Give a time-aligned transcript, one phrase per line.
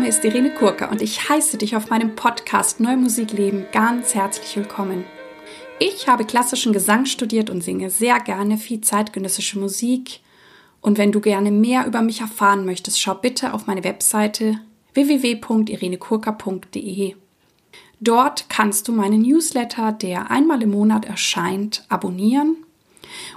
[0.00, 4.14] Name ist Irene Kurka und ich heiße dich auf meinem Podcast Neue Musik Leben ganz
[4.14, 5.04] herzlich willkommen.
[5.78, 10.20] Ich habe klassischen Gesang studiert und singe sehr gerne viel zeitgenössische Musik.
[10.80, 14.58] Und wenn du gerne mehr über mich erfahren möchtest, schau bitte auf meine Webseite
[14.94, 17.16] www.irenekurka.de.
[18.00, 22.56] Dort kannst du meinen Newsletter, der einmal im Monat erscheint, abonnieren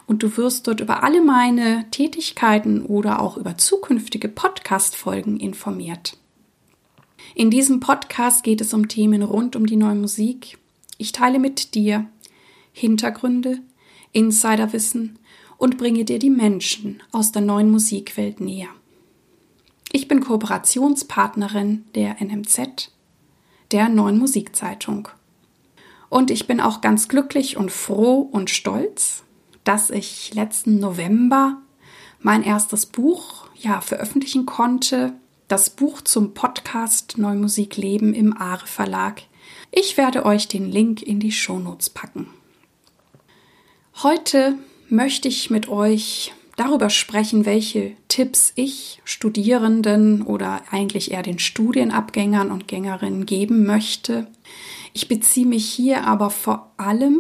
[0.07, 6.15] und du wirst dort über alle meine Tätigkeiten oder auch über zukünftige Podcast-Folgen informiert.
[7.35, 10.59] In diesem Podcast geht es um Themen rund um die neue Musik.
[10.99, 12.07] Ich teile mit dir
[12.71, 13.59] Hintergründe,
[14.11, 15.17] Insiderwissen
[15.57, 18.69] und bringe dir die Menschen aus der neuen Musikwelt näher.
[19.91, 22.91] Ich bin Kooperationspartnerin der NMZ,
[23.71, 25.07] der neuen Musikzeitung.
[26.09, 29.23] Und ich bin auch ganz glücklich und froh und stolz,
[29.63, 31.61] dass ich letzten November
[32.19, 35.13] mein erstes Buch ja veröffentlichen konnte,
[35.47, 39.23] das Buch zum Podcast Neue Musik Leben im Aare Verlag.
[39.71, 42.27] Ich werde euch den Link in die Shownotes packen.
[44.01, 44.57] Heute
[44.89, 52.51] möchte ich mit euch darüber sprechen, welche Tipps ich Studierenden oder eigentlich eher den Studienabgängern
[52.51, 54.27] und Gängerinnen geben möchte.
[54.93, 57.19] Ich beziehe mich hier aber vor allem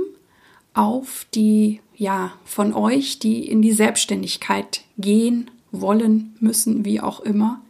[0.73, 7.62] auf die, ja, von euch, die in die Selbstständigkeit gehen wollen, müssen, wie auch immer.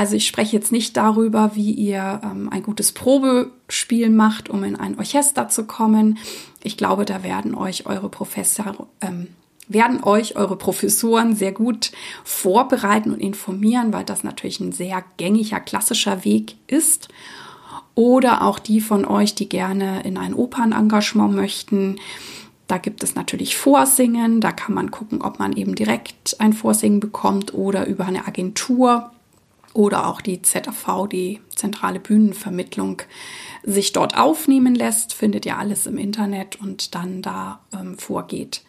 [0.00, 4.74] Also ich spreche jetzt nicht darüber, wie ihr ähm, ein gutes Probespiel macht, um in
[4.74, 6.16] ein Orchester zu kommen.
[6.62, 9.26] Ich glaube, da werden euch eure Professor, ähm,
[9.68, 11.92] werden euch eure Professoren sehr gut
[12.24, 17.08] vorbereiten und informieren, weil das natürlich ein sehr gängiger, klassischer Weg ist.
[17.94, 21.96] Oder auch die von euch, die gerne in ein Opernengagement möchten.
[22.68, 24.40] Da gibt es natürlich Vorsingen.
[24.40, 29.10] Da kann man gucken, ob man eben direkt ein Vorsingen bekommt oder über eine Agentur
[29.72, 33.02] oder auch die ZAV, die zentrale Bühnenvermittlung,
[33.62, 38.62] sich dort aufnehmen lässt, findet ihr alles im Internet und dann da ähm, vorgeht.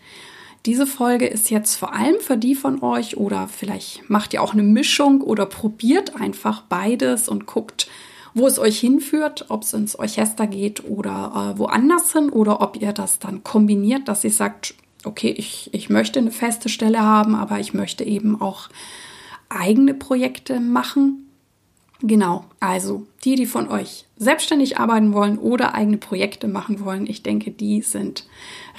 [0.68, 4.54] Diese Folge ist jetzt vor allem für die von euch oder vielleicht macht ihr auch
[4.54, 7.88] eine Mischung oder probiert einfach beides und guckt,
[8.36, 12.80] wo es euch hinführt, ob es ins Orchester geht oder äh, woanders hin oder ob
[12.80, 17.34] ihr das dann kombiniert, dass ihr sagt, okay, ich, ich möchte eine feste Stelle haben,
[17.34, 18.70] aber ich möchte eben auch
[19.52, 21.28] eigene Projekte machen.
[22.04, 27.22] Genau, also die, die von euch selbstständig arbeiten wollen oder eigene Projekte machen wollen, ich
[27.22, 28.26] denke, die sind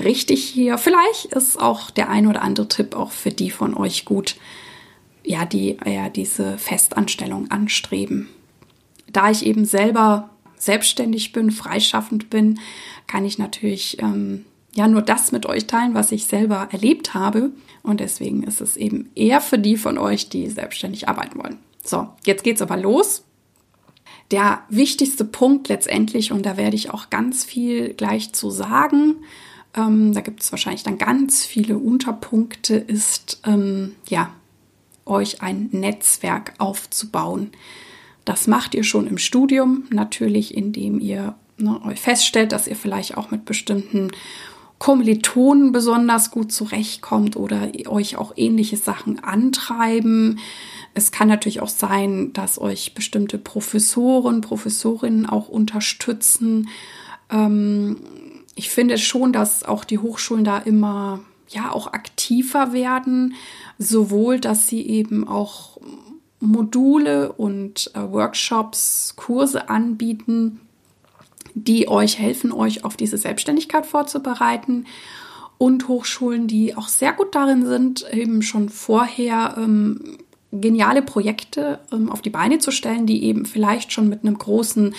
[0.00, 0.76] richtig hier.
[0.76, 4.36] Vielleicht ist auch der ein oder andere Tipp auch für die von euch gut,
[5.24, 8.28] ja, die ja diese Festanstellung anstreben.
[9.12, 12.58] Da ich eben selber selbstständig bin, freischaffend bin,
[13.06, 14.44] kann ich natürlich ähm,
[14.74, 17.50] ja nur das mit euch teilen, was ich selber erlebt habe.
[17.82, 21.58] Und deswegen ist es eben eher für die von euch, die selbstständig arbeiten wollen.
[21.84, 23.24] So, jetzt geht's aber los.
[24.30, 29.16] Der wichtigste Punkt letztendlich, und da werde ich auch ganz viel gleich zu sagen,
[29.74, 34.32] ähm, da gibt es wahrscheinlich dann ganz viele Unterpunkte, ist ähm, ja,
[35.04, 37.50] euch ein Netzwerk aufzubauen.
[38.24, 43.30] Das macht ihr schon im Studium, natürlich, indem ihr ne, feststellt, dass ihr vielleicht auch
[43.30, 44.12] mit bestimmten
[44.82, 50.40] Kommilitonen besonders gut zurechtkommt oder euch auch ähnliche Sachen antreiben.
[50.92, 56.68] Es kann natürlich auch sein, dass euch bestimmte Professoren, Professorinnen auch unterstützen.
[57.30, 57.98] Ähm,
[58.56, 63.34] ich finde schon, dass auch die Hochschulen da immer ja auch aktiver werden,
[63.78, 65.78] sowohl dass sie eben auch
[66.40, 70.58] Module und äh, Workshops, Kurse anbieten,
[71.54, 74.86] die euch helfen, euch auf diese Selbstständigkeit vorzubereiten.
[75.58, 80.18] Und Hochschulen, die auch sehr gut darin sind, eben schon vorher ähm,
[80.50, 84.94] geniale Projekte ähm, auf die Beine zu stellen, die eben vielleicht schon mit einem großen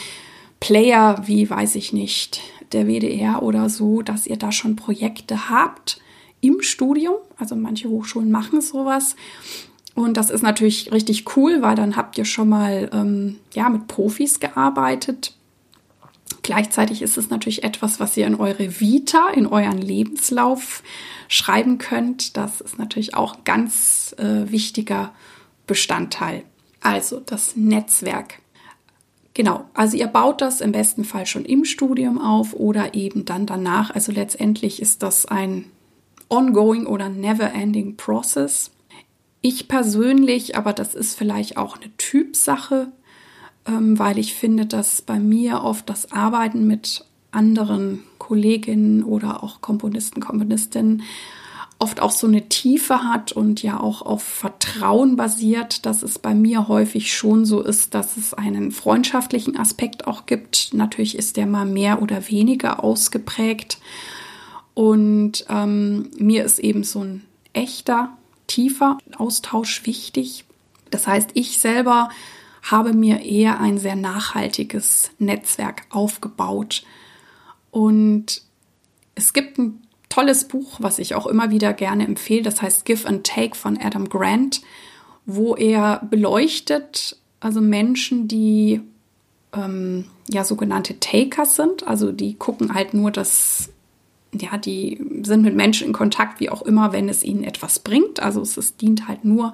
[0.60, 2.40] Player, wie weiß ich nicht,
[2.72, 6.00] der WDR oder so, dass ihr da schon Projekte habt
[6.40, 7.16] im Studium.
[7.38, 9.16] Also manche Hochschulen machen sowas.
[9.96, 13.88] Und das ist natürlich richtig cool, weil dann habt ihr schon mal ähm, ja, mit
[13.88, 15.36] Profis gearbeitet
[16.44, 20.84] Gleichzeitig ist es natürlich etwas, was ihr in eure Vita, in euren Lebenslauf
[21.30, 22.36] schreiben könnt.
[22.36, 25.14] Das ist natürlich auch ganz äh, wichtiger
[25.68, 26.44] Bestandteil.
[26.82, 28.40] Also das Netzwerk.
[29.34, 33.46] Genau, also ihr baut das im besten Fall schon im Studium auf oder eben dann
[33.46, 33.90] danach.
[33.96, 35.72] Also letztendlich ist das ein
[36.30, 38.72] ongoing oder never ending process.
[39.42, 42.92] Ich persönlich, aber das ist vielleicht auch eine Typsache,
[43.66, 50.22] weil ich finde, dass bei mir oft das Arbeiten mit anderen Kolleginnen oder auch Komponisten,
[50.22, 51.04] Komponistinnen
[51.80, 56.34] oft auch so eine Tiefe hat und ja auch auf Vertrauen basiert, dass es bei
[56.34, 60.74] mir häufig schon so ist, dass es einen freundschaftlichen Aspekt auch gibt.
[60.74, 63.80] Natürlich ist der mal mehr oder weniger ausgeprägt.
[64.74, 68.16] Und ähm, mir ist eben so ein echter,
[68.48, 70.46] tiefer Austausch wichtig.
[70.90, 72.10] Das heißt, ich selber
[72.64, 76.84] habe mir eher ein sehr nachhaltiges Netzwerk aufgebaut.
[77.72, 78.42] Und
[79.16, 82.44] es gibt ein tolles Buch, was ich auch immer wieder gerne empfehle.
[82.44, 84.62] Das heißt Give and Take von Adam Grant,
[85.26, 88.82] wo er beleuchtet, also Menschen, die
[89.54, 93.72] ähm, ja sogenannte Takers sind, also die gucken halt nur das,
[94.32, 98.22] ja, die sind mit Menschen in Kontakt, wie auch immer, wenn es ihnen etwas bringt.
[98.22, 99.52] Also es, es dient halt nur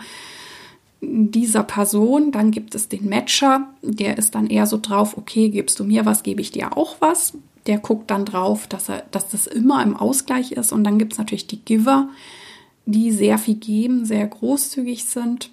[1.01, 2.31] dieser Person.
[2.31, 6.05] Dann gibt es den Matcher, der ist dann eher so drauf, okay, gibst du mir
[6.05, 7.33] was, gebe ich dir auch was
[7.69, 10.71] der guckt dann drauf, dass, er, dass das immer im Ausgleich ist.
[10.71, 12.09] Und dann gibt es natürlich die Giver,
[12.85, 15.51] die sehr viel geben, sehr großzügig sind.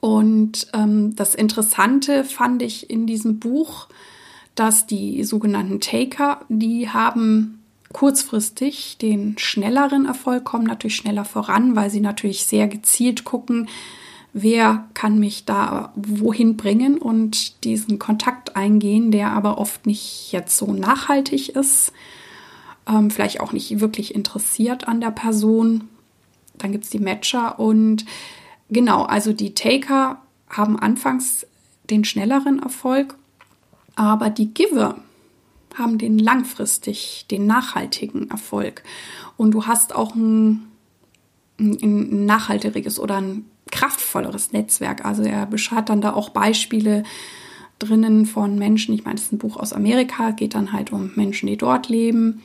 [0.00, 3.88] Und ähm, das Interessante fand ich in diesem Buch,
[4.54, 7.62] dass die sogenannten Taker, die haben
[7.92, 13.68] kurzfristig den schnelleren Erfolg, kommen natürlich schneller voran, weil sie natürlich sehr gezielt gucken,
[14.34, 20.58] wer kann mich da wohin bringen und diesen Kontakt eingehen, der aber oft nicht jetzt
[20.58, 21.92] so nachhaltig ist,
[22.86, 25.88] ähm, vielleicht auch nicht wirklich interessiert an der Person.
[26.58, 28.04] Dann gibt es die Matcher und
[28.68, 30.20] genau, also die Taker
[30.50, 31.46] haben anfangs
[31.88, 33.16] den schnelleren Erfolg,
[33.94, 34.96] aber die Giver
[35.76, 38.82] haben den langfristig, den nachhaltigen Erfolg.
[39.36, 40.66] Und du hast auch ein,
[41.58, 45.04] ein, nachhaltiges oder ein kraftvolleres Netzwerk.
[45.04, 47.02] Also er beschreibt dann da auch Beispiele
[47.80, 48.94] drinnen von Menschen.
[48.94, 51.88] Ich meine, das ist ein Buch aus Amerika, geht dann halt um Menschen, die dort
[51.88, 52.42] leben,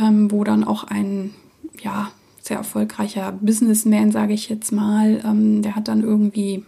[0.00, 1.34] ähm, wo dann auch ein,
[1.82, 6.64] ja, sehr erfolgreicher Businessman, sage ich jetzt mal, ähm, der hat dann irgendwie,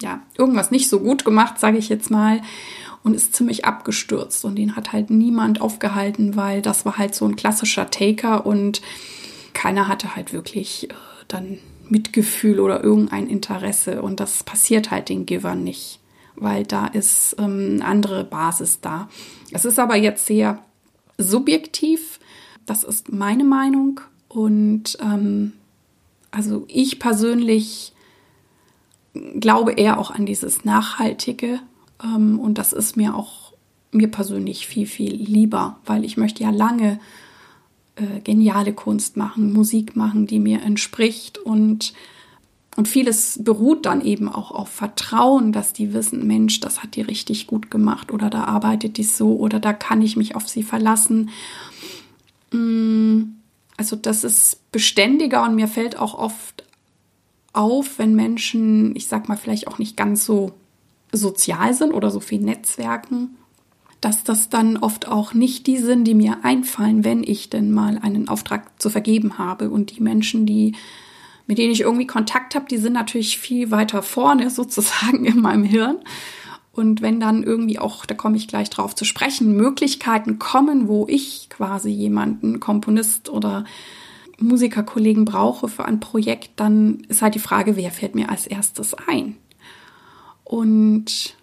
[0.00, 2.40] ja, irgendwas nicht so gut gemacht, sage ich jetzt mal,
[3.02, 4.44] und ist ziemlich abgestürzt.
[4.44, 8.80] Und den hat halt niemand aufgehalten, weil das war halt so ein klassischer Taker und
[9.54, 10.94] keiner hatte halt wirklich äh,
[11.26, 11.58] dann
[11.88, 14.02] Mitgefühl oder irgendein Interesse.
[14.02, 16.00] Und das passiert halt den Givern nicht,
[16.36, 19.08] weil da ist ähm, eine andere Basis da.
[19.52, 20.58] Es ist aber jetzt sehr
[21.18, 22.20] subjektiv.
[22.66, 24.00] Das ist meine Meinung.
[24.28, 25.52] Und ähm,
[26.30, 27.92] also ich persönlich
[29.38, 31.60] glaube eher auch an dieses Nachhaltige.
[32.02, 33.52] Ähm, und das ist mir auch
[33.92, 36.98] mir persönlich viel, viel lieber, weil ich möchte ja lange
[37.96, 41.92] äh, geniale Kunst machen, Musik machen, die mir entspricht und
[42.76, 47.02] und vieles beruht dann eben auch auf Vertrauen, dass die wissen, Mensch, das hat die
[47.02, 50.64] richtig gut gemacht oder da arbeitet die so oder da kann ich mich auf sie
[50.64, 51.30] verlassen.
[52.50, 53.34] Mm,
[53.76, 56.64] also das ist beständiger und mir fällt auch oft
[57.52, 60.52] auf, wenn Menschen, ich sag mal, vielleicht auch nicht ganz so
[61.12, 63.36] sozial sind oder so viel Netzwerken,
[64.04, 67.98] dass das dann oft auch nicht die sind, die mir einfallen, wenn ich denn mal
[67.98, 69.70] einen Auftrag zu vergeben habe.
[69.70, 70.74] Und die Menschen, die
[71.46, 75.64] mit denen ich irgendwie Kontakt habe, die sind natürlich viel weiter vorne sozusagen in meinem
[75.64, 75.98] Hirn.
[76.72, 81.06] Und wenn dann irgendwie auch, da komme ich gleich drauf zu sprechen, Möglichkeiten kommen, wo
[81.08, 83.64] ich quasi jemanden, Komponist oder
[84.38, 88.94] Musikerkollegen brauche für ein Projekt, dann ist halt die Frage, wer fällt mir als erstes
[89.06, 89.36] ein?
[90.42, 91.36] Und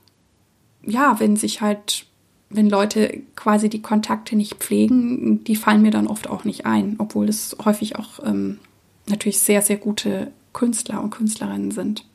[0.84, 2.08] ja, wenn sich halt
[2.54, 6.96] wenn Leute quasi die Kontakte nicht pflegen, die fallen mir dann oft auch nicht ein,
[6.98, 8.60] obwohl es häufig auch ähm,
[9.08, 12.06] natürlich sehr, sehr gute Künstler und Künstlerinnen sind.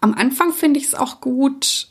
[0.00, 1.88] Am Anfang finde ich es auch gut,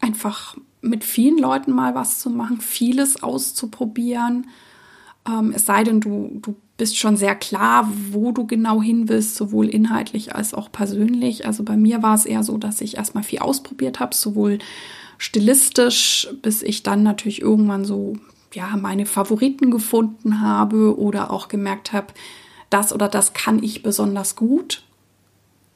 [0.00, 4.48] einfach mit vielen Leuten mal was zu machen, vieles auszuprobieren.
[5.26, 9.36] Ähm, es sei denn, du, du bist schon sehr klar, wo du genau hin willst,
[9.36, 11.46] sowohl inhaltlich als auch persönlich.
[11.46, 14.58] Also bei mir war es eher so, dass ich erstmal viel ausprobiert habe, sowohl
[15.18, 18.16] stilistisch, bis ich dann natürlich irgendwann so
[18.52, 22.08] ja meine Favoriten gefunden habe oder auch gemerkt habe,
[22.70, 24.84] das oder das kann ich besonders gut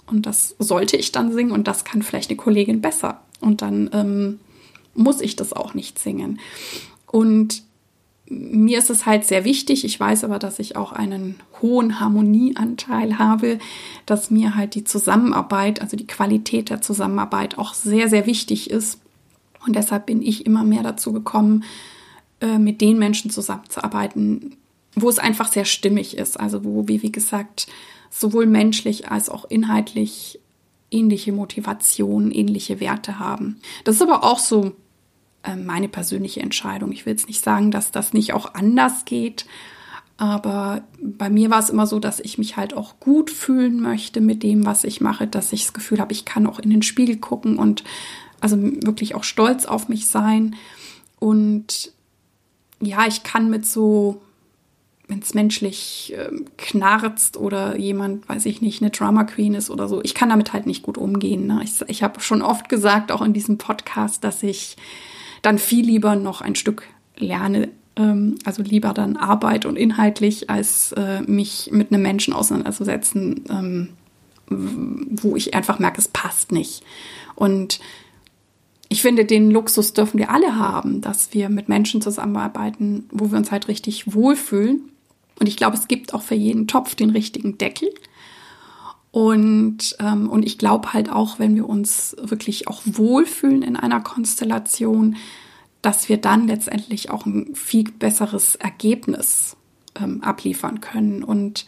[0.06, 3.90] und das sollte ich dann singen und das kann vielleicht eine Kollegin besser und dann
[3.92, 4.40] ähm,
[4.94, 6.40] muss ich das auch nicht singen.
[7.06, 7.62] Und
[8.30, 13.18] mir ist es halt sehr wichtig, ich weiß aber, dass ich auch einen hohen Harmonieanteil
[13.18, 13.58] habe,
[14.04, 19.00] dass mir halt die Zusammenarbeit, also die Qualität der Zusammenarbeit auch sehr, sehr wichtig ist.
[19.66, 21.64] Und deshalb bin ich immer mehr dazu gekommen,
[22.40, 24.56] äh, mit den Menschen zusammenzuarbeiten,
[24.94, 26.38] wo es einfach sehr stimmig ist.
[26.38, 27.66] Also wo wir, wie gesagt,
[28.10, 30.40] sowohl menschlich als auch inhaltlich
[30.90, 33.60] ähnliche Motivationen, ähnliche Werte haben.
[33.84, 34.72] Das ist aber auch so
[35.42, 36.92] äh, meine persönliche Entscheidung.
[36.92, 39.44] Ich will jetzt nicht sagen, dass das nicht auch anders geht,
[40.20, 44.20] Aber bei mir war es immer so, dass ich mich halt auch gut fühlen möchte
[44.20, 46.82] mit dem, was ich mache, dass ich das Gefühl habe, ich kann auch in den
[46.82, 47.84] Spiegel gucken und
[48.40, 50.56] also wirklich auch stolz auf mich sein.
[51.18, 51.92] Und
[52.80, 54.22] ja, ich kann mit so,
[55.08, 59.88] wenn es menschlich äh, knarzt oder jemand, weiß ich nicht, eine Drama Queen ist oder
[59.88, 61.46] so, ich kann damit halt nicht gut umgehen.
[61.46, 61.60] Ne?
[61.64, 64.76] Ich, ich habe schon oft gesagt, auch in diesem Podcast, dass ich
[65.42, 66.84] dann viel lieber noch ein Stück
[67.16, 73.44] lerne, ähm, also lieber dann Arbeit und inhaltlich, als äh, mich mit einem Menschen auseinanderzusetzen,
[73.50, 73.88] ähm,
[74.50, 76.82] wo ich einfach merke, es passt nicht.
[77.34, 77.80] Und
[78.88, 83.38] ich finde, den Luxus dürfen wir alle haben, dass wir mit Menschen zusammenarbeiten, wo wir
[83.38, 84.90] uns halt richtig wohlfühlen.
[85.38, 87.90] Und ich glaube, es gibt auch für jeden Topf den richtigen Deckel.
[89.10, 94.00] Und, ähm, und ich glaube halt auch, wenn wir uns wirklich auch wohlfühlen in einer
[94.00, 95.16] Konstellation,
[95.82, 99.56] dass wir dann letztendlich auch ein viel besseres Ergebnis
[100.00, 101.22] ähm, abliefern können.
[101.22, 101.66] Und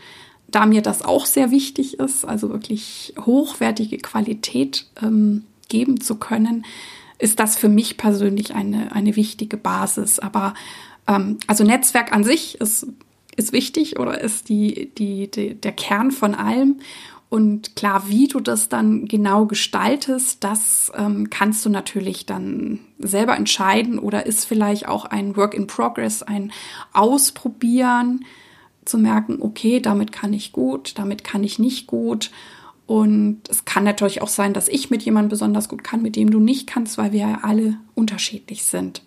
[0.48, 6.64] da mir das auch sehr wichtig ist, also wirklich hochwertige Qualität ähm, geben zu können,
[7.20, 10.18] ist das für mich persönlich eine, eine wichtige Basis.
[10.18, 10.54] Aber
[11.06, 12.86] ähm, also Netzwerk an sich ist,
[13.36, 16.80] ist wichtig oder ist die, die, die, der Kern von allem.
[17.28, 23.36] Und klar, wie du das dann genau gestaltest, das ähm, kannst du natürlich dann selber
[23.36, 26.50] entscheiden oder ist vielleicht auch ein Work in Progress, ein
[26.92, 28.24] Ausprobieren,
[28.84, 32.30] zu merken, okay, damit kann ich gut, damit kann ich nicht gut.
[32.90, 36.28] Und es kann natürlich auch sein, dass ich mit jemandem besonders gut kann, mit dem
[36.32, 39.02] du nicht kannst, weil wir ja alle unterschiedlich sind.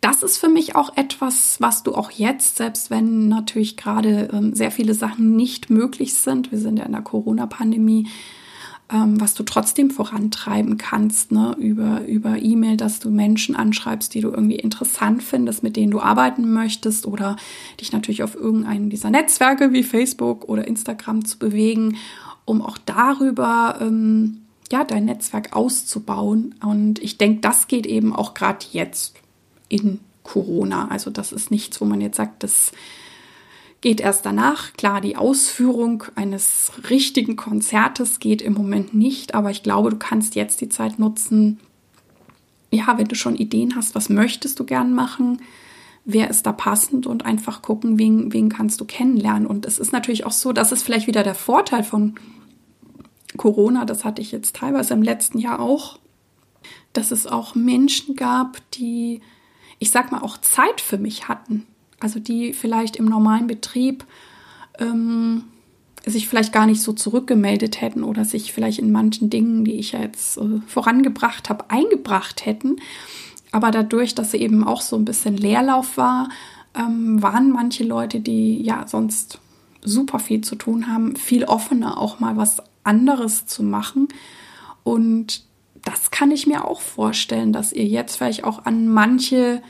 [0.00, 4.54] Das ist für mich auch etwas, was du auch jetzt, selbst wenn natürlich gerade ähm,
[4.54, 8.08] sehr viele Sachen nicht möglich sind, wir sind ja in der Corona-Pandemie,
[8.92, 14.20] ähm, was du trotzdem vorantreiben kannst, ne, über, über E-Mail, dass du Menschen anschreibst, die
[14.20, 17.36] du irgendwie interessant findest, mit denen du arbeiten möchtest oder
[17.80, 21.96] dich natürlich auf irgendeinen dieser Netzwerke wie Facebook oder Instagram zu bewegen,
[22.44, 26.54] um auch darüber ähm, ja, dein Netzwerk auszubauen.
[26.62, 29.14] Und ich denke, das geht eben auch gerade jetzt
[29.68, 30.88] in Corona.
[30.88, 32.72] Also das ist nichts, wo man jetzt sagt, das
[33.82, 34.72] geht erst danach.
[34.72, 40.34] Klar, die Ausführung eines richtigen Konzertes geht im Moment nicht, aber ich glaube, du kannst
[40.34, 41.60] jetzt die Zeit nutzen,
[42.70, 45.42] ja, wenn du schon Ideen hast, was möchtest du gern machen,
[46.06, 49.46] wer ist da passend und einfach gucken, wen, wen kannst du kennenlernen.
[49.46, 52.14] Und es ist natürlich auch so, das ist vielleicht wieder der Vorteil von
[53.36, 55.98] Corona, das hatte ich jetzt teilweise im letzten Jahr auch,
[56.94, 59.20] dass es auch Menschen gab, die
[59.82, 61.66] ich sag mal, auch Zeit für mich hatten.
[62.02, 64.04] Also die vielleicht im normalen Betrieb
[64.78, 65.44] ähm,
[66.04, 69.92] sich vielleicht gar nicht so zurückgemeldet hätten oder sich vielleicht in manchen Dingen, die ich
[69.92, 72.76] ja jetzt äh, vorangebracht habe, eingebracht hätten.
[73.52, 76.30] Aber dadurch, dass eben auch so ein bisschen Leerlauf war,
[76.74, 79.38] ähm, waren manche Leute, die ja sonst
[79.82, 84.08] super viel zu tun haben, viel offener auch mal was anderes zu machen.
[84.84, 85.44] Und
[85.84, 89.62] das kann ich mir auch vorstellen, dass ihr jetzt vielleicht auch an manche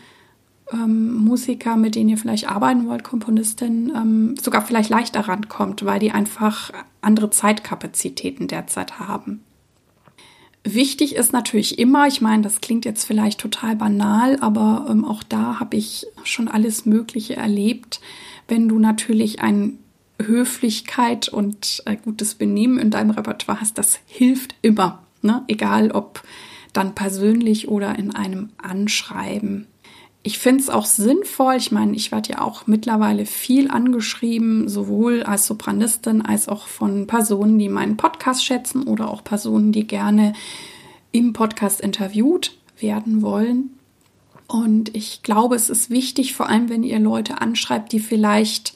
[0.73, 6.00] ähm, Musiker, mit denen ihr vielleicht arbeiten wollt, Komponistin, ähm, sogar vielleicht leichter rankommt, weil
[6.00, 9.43] die einfach andere Zeitkapazitäten derzeit haben.
[10.64, 15.25] Wichtig ist natürlich immer, ich meine, das klingt jetzt vielleicht total banal, aber ähm, auch
[15.25, 18.00] da habe ich schon alles Mögliche erlebt.
[18.47, 19.79] Wenn du natürlich ein
[20.21, 25.02] Höflichkeit und äh, gutes Benehmen in deinem Repertoire hast, das hilft immer.
[25.21, 25.43] Ne?
[25.49, 26.23] Egal ob
[26.73, 29.67] dann persönlich oder in einem Anschreiben.
[30.25, 31.57] Ich finde es auch sinnvoll.
[31.57, 37.09] Ich meine, ich werde ja auch mittlerweile viel angeschrieben, sowohl als Sopranistin als auch von
[37.09, 40.33] Personen, die meinen Podcast schätzen oder auch Personen, die gerne
[41.11, 43.71] im Podcast interviewt werden wollen.
[44.47, 48.75] Und ich glaube, es ist wichtig, vor allem wenn ihr Leute anschreibt, die vielleicht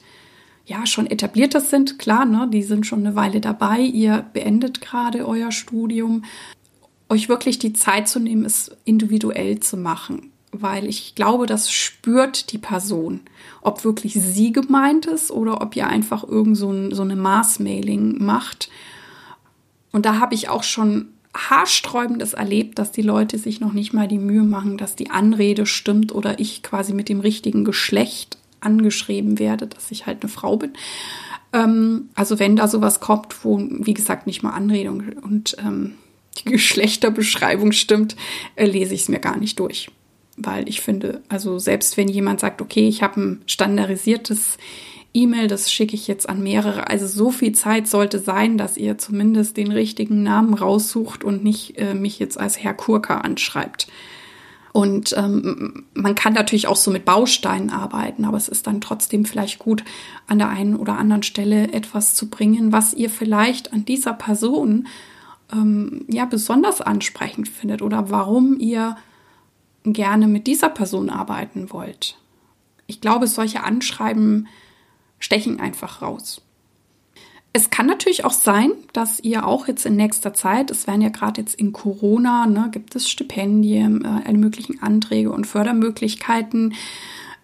[0.65, 5.25] ja schon etablierter sind, klar, ne, die sind schon eine Weile dabei, ihr beendet gerade
[5.25, 6.25] euer Studium,
[7.09, 10.31] euch wirklich die Zeit zu nehmen, es individuell zu machen.
[10.59, 13.21] Weil ich glaube, das spürt die Person,
[13.61, 18.23] ob wirklich sie gemeint ist oder ob ihr einfach irgend so, ein, so eine Maßmailing
[18.23, 18.69] macht.
[19.91, 24.07] Und da habe ich auch schon haarsträubendes erlebt, dass die Leute sich noch nicht mal
[24.07, 29.39] die Mühe machen, dass die Anrede stimmt oder ich quasi mit dem richtigen Geschlecht angeschrieben
[29.39, 30.73] werde, dass ich halt eine Frau bin.
[31.53, 35.93] Ähm, also wenn da sowas kommt, wo, wie gesagt, nicht mal Anredung und ähm,
[36.39, 38.15] die Geschlechterbeschreibung stimmt,
[38.55, 39.89] äh, lese ich es mir gar nicht durch.
[40.37, 44.57] Weil ich finde, also selbst wenn jemand sagt, okay, ich habe ein standardisiertes
[45.13, 46.87] E-Mail, das schicke ich jetzt an mehrere.
[46.87, 51.77] Also so viel Zeit sollte sein, dass ihr zumindest den richtigen Namen raussucht und nicht
[51.79, 53.87] äh, mich jetzt als Herr Kurka anschreibt.
[54.73, 59.25] Und ähm, man kann natürlich auch so mit Bausteinen arbeiten, aber es ist dann trotzdem
[59.25, 59.83] vielleicht gut,
[60.27, 64.87] an der einen oder anderen Stelle etwas zu bringen, was ihr vielleicht an dieser Person
[65.51, 68.97] ähm, ja besonders ansprechend findet oder warum ihr
[69.83, 72.17] gerne mit dieser Person arbeiten wollt.
[72.87, 74.47] Ich glaube, solche Anschreiben
[75.19, 76.41] stechen einfach raus.
[77.53, 81.09] Es kann natürlich auch sein, dass ihr auch jetzt in nächster Zeit, es werden ja
[81.09, 86.75] gerade jetzt in Corona, ne, gibt es Stipendien, äh, alle möglichen Anträge und Fördermöglichkeiten,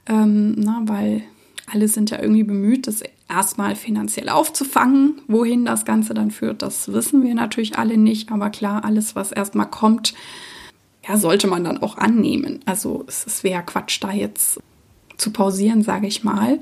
[0.05, 1.23] ähm, na, weil
[1.71, 5.21] alle sind ja irgendwie bemüht, das erstmal finanziell aufzufangen.
[5.27, 8.31] Wohin das Ganze dann führt, das wissen wir natürlich alle nicht.
[8.31, 10.13] Aber klar, alles, was erstmal kommt,
[11.07, 12.59] ja, sollte man dann auch annehmen.
[12.65, 14.59] Also es, es wäre Quatsch, da jetzt
[15.17, 16.59] zu pausieren, sage ich mal.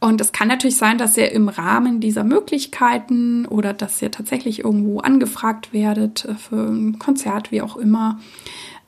[0.00, 4.60] Und es kann natürlich sein, dass ihr im Rahmen dieser Möglichkeiten oder dass ihr tatsächlich
[4.60, 8.20] irgendwo angefragt werdet äh, für ein Konzert, wie auch immer,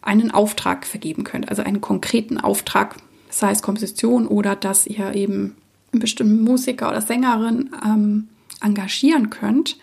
[0.02, 1.48] einen Auftrag vergeben könnt.
[1.48, 2.96] Also einen konkreten Auftrag,
[3.28, 5.56] sei es Komposition oder dass ihr eben
[5.92, 8.28] einen bestimmten Musiker oder Sängerin ähm,
[8.60, 9.78] engagieren könnt.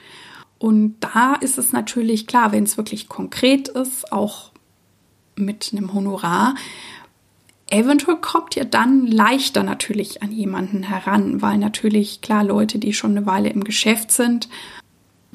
[0.60, 4.52] Und da ist es natürlich klar, wenn es wirklich konkret ist, auch
[5.38, 6.56] mit einem Honorar,
[7.70, 13.12] Eventuell kommt ihr dann leichter natürlich an jemanden heran, weil natürlich klar Leute, die schon
[13.12, 14.48] eine Weile im Geschäft sind,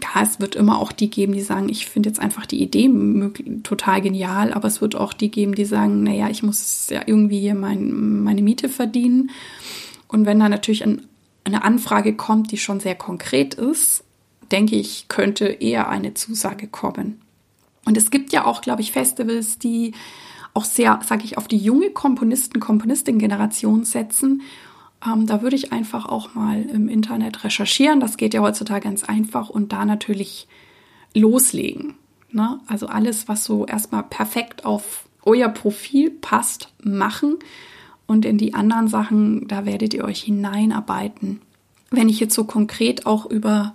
[0.02, 2.90] ja, es wird immer auch die geben, die sagen, ich finde jetzt einfach die Idee
[3.62, 7.40] total genial, aber es wird auch die geben, die sagen, naja, ich muss ja irgendwie
[7.40, 9.30] hier mein, meine Miete verdienen.
[10.08, 11.06] Und wenn da natürlich ein,
[11.44, 14.04] eine Anfrage kommt, die schon sehr konkret ist,
[14.50, 17.21] denke ich, könnte eher eine Zusage kommen.
[17.84, 19.92] Und es gibt ja auch, glaube ich, Festivals, die
[20.54, 24.42] auch sehr, sage ich, auf die junge Komponisten, Komponistin-Generation setzen.
[25.04, 28.00] Ähm, da würde ich einfach auch mal im Internet recherchieren.
[28.00, 30.46] Das geht ja heutzutage ganz einfach und da natürlich
[31.14, 31.94] loslegen.
[32.30, 32.60] Ne?
[32.66, 37.38] Also alles, was so erstmal perfekt auf euer Profil passt, machen.
[38.06, 41.40] Und in die anderen Sachen, da werdet ihr euch hineinarbeiten.
[41.90, 43.74] Wenn ich jetzt so konkret auch über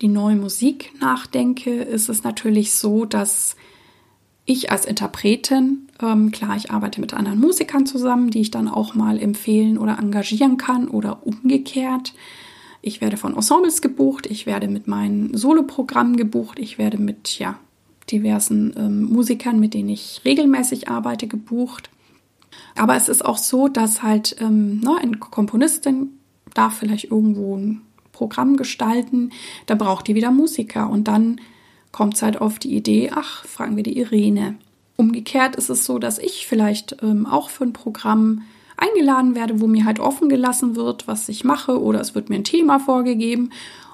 [0.00, 3.56] die neue Musik nachdenke, ist es natürlich so, dass
[4.44, 8.94] ich als Interpretin, ähm, klar, ich arbeite mit anderen Musikern zusammen, die ich dann auch
[8.94, 12.14] mal empfehlen oder engagieren kann oder umgekehrt.
[12.80, 17.58] Ich werde von Ensembles gebucht, ich werde mit meinen Soloprogrammen gebucht, ich werde mit ja,
[18.10, 21.90] diversen ähm, Musikern, mit denen ich regelmäßig arbeite, gebucht.
[22.76, 26.10] Aber es ist auch so, dass halt ähm, ne, eine Komponistin
[26.54, 27.82] darf vielleicht irgendwo ein
[28.16, 29.30] Programm gestalten,
[29.66, 31.38] da braucht die wieder Musiker und dann
[31.92, 34.54] kommt es halt auf die Idee, ach, fragen wir die Irene.
[34.96, 38.42] Umgekehrt ist es so, dass ich vielleicht ähm, auch für ein Programm
[38.78, 42.36] eingeladen werde, wo mir halt offen gelassen wird, was ich mache oder es wird mir
[42.36, 43.50] ein Thema vorgegeben.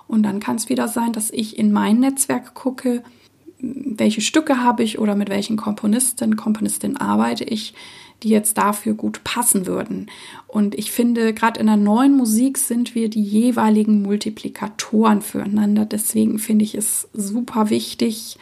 [0.07, 3.03] Und dann kann es wieder sein, dass ich in mein Netzwerk gucke,
[3.59, 7.75] welche Stücke habe ich oder mit welchen Komponisten, Komponistin arbeite ich,
[8.23, 10.11] die jetzt dafür gut passen würden.
[10.47, 15.85] Und ich finde, gerade in der neuen Musik sind wir die jeweiligen Multiplikatoren füreinander.
[15.85, 18.39] Deswegen finde ich es super wichtig,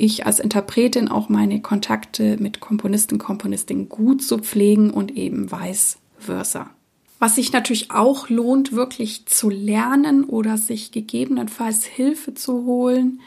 [0.00, 5.98] ich als Interpretin auch meine Kontakte mit Komponisten, Komponistinnen gut zu pflegen und eben vice
[6.18, 6.70] versa.
[7.18, 13.20] Was sich natürlich auch lohnt, wirklich zu lernen oder sich gegebenenfalls Hilfe zu holen,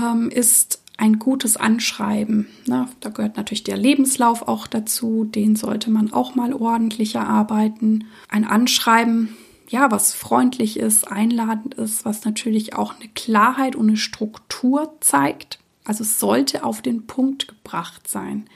[0.00, 2.48] ähm, ist ein gutes Anschreiben.
[2.66, 2.88] Ne?
[3.00, 8.04] Da gehört natürlich der Lebenslauf auch dazu, den sollte man auch mal ordentlich erarbeiten.
[8.28, 9.34] Ein Anschreiben,
[9.68, 15.60] ja, was freundlich ist, einladend ist, was natürlich auch eine Klarheit und eine Struktur zeigt.
[15.84, 18.46] Also es sollte auf den Punkt gebracht sein.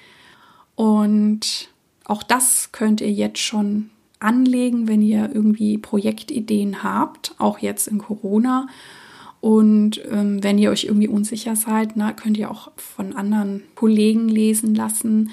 [0.74, 1.70] Und
[2.04, 7.98] auch das könnt ihr jetzt schon anlegen, wenn ihr irgendwie Projektideen habt, auch jetzt in
[7.98, 8.66] Corona
[9.42, 14.28] und ähm, wenn ihr euch irgendwie unsicher seid, na, könnt ihr auch von anderen Kollegen
[14.28, 15.30] lesen lassen.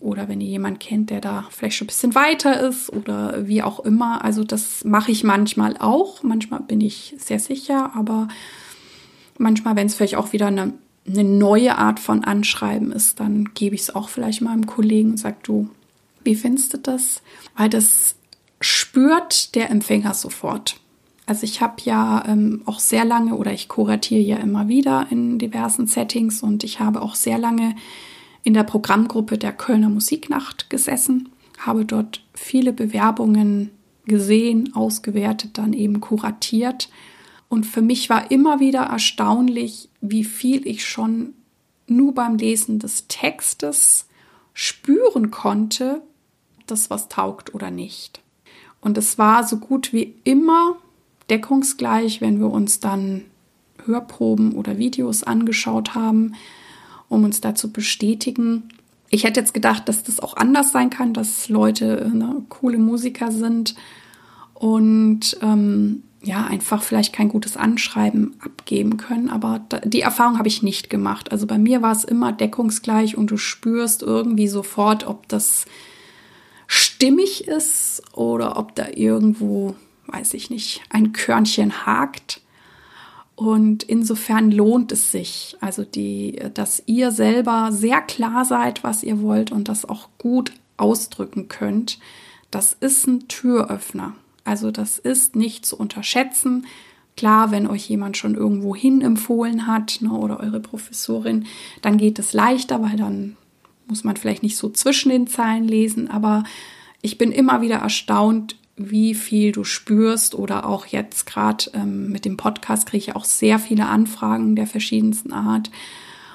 [0.00, 3.62] Oder wenn ihr jemanden kennt, der da vielleicht schon ein bisschen weiter ist oder wie
[3.62, 4.24] auch immer.
[4.24, 6.22] Also das mache ich manchmal auch.
[6.22, 8.28] Manchmal bin ich sehr sicher, aber
[9.36, 10.72] manchmal, wenn es vielleicht auch wieder eine,
[11.06, 15.10] eine neue Art von Anschreiben ist, dann gebe ich es auch vielleicht mal einem Kollegen
[15.10, 15.68] und sage, du,
[16.24, 17.20] wie findest du das?
[17.58, 18.16] Weil das
[18.62, 20.80] spürt der Empfänger sofort.
[21.26, 25.38] Also ich habe ja ähm, auch sehr lange oder ich kuratiere ja immer wieder in
[25.38, 27.74] diversen Settings und ich habe auch sehr lange
[28.42, 33.70] in der Programmgruppe der Kölner Musiknacht gesessen, habe dort viele Bewerbungen
[34.04, 36.90] gesehen, ausgewertet, dann eben kuratiert.
[37.48, 41.32] Und für mich war immer wieder erstaunlich, wie viel ich schon
[41.86, 44.06] nur beim Lesen des Textes
[44.52, 46.02] spüren konnte,
[46.66, 48.20] das was taugt oder nicht.
[48.82, 50.76] Und es war so gut wie immer
[51.30, 53.22] deckungsgleich, wenn wir uns dann
[53.84, 56.34] Hörproben oder Videos angeschaut haben,
[57.08, 58.68] um uns da zu bestätigen,
[59.10, 63.30] Ich hätte jetzt gedacht, dass das auch anders sein kann, dass Leute ne, coole Musiker
[63.30, 63.76] sind
[64.54, 69.28] und ähm, ja, einfach vielleicht kein gutes Anschreiben abgeben können.
[69.28, 71.32] Aber die Erfahrung habe ich nicht gemacht.
[71.32, 75.66] Also bei mir war es immer deckungsgleich und du spürst irgendwie sofort, ob das
[76.66, 79.76] stimmig ist oder ob da irgendwo,
[80.06, 82.40] weiß ich nicht, ein Körnchen hakt.
[83.36, 89.20] Und insofern lohnt es sich, also die, dass ihr selber sehr klar seid, was ihr
[89.20, 91.98] wollt und das auch gut ausdrücken könnt.
[92.50, 94.14] Das ist ein Türöffner.
[94.44, 96.66] Also das ist nicht zu unterschätzen.
[97.16, 101.46] Klar, wenn euch jemand schon irgendwo hin empfohlen hat ne, oder eure Professorin,
[101.82, 103.36] dann geht es leichter, weil dann
[103.86, 106.10] muss man vielleicht nicht so zwischen den Zeilen lesen.
[106.10, 106.44] Aber
[107.02, 112.24] ich bin immer wieder erstaunt, wie viel du spürst oder auch jetzt gerade ähm, mit
[112.24, 115.70] dem Podcast kriege ich auch sehr viele Anfragen der verschiedensten Art.